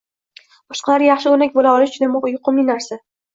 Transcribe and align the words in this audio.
Boshqalarga 0.71 1.07
yaxshi 1.09 1.29
o‘rnak 1.33 1.53
bo‘la 1.59 1.75
olish 1.81 1.93
juda 2.01 2.31
yuqumli 2.33 2.67
narsa. 2.73 3.01